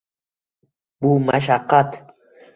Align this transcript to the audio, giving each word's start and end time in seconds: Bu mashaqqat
Bu 1.03 1.11
mashaqqat 1.27 2.03